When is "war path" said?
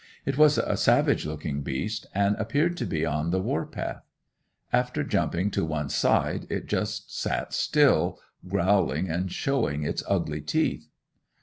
3.39-4.03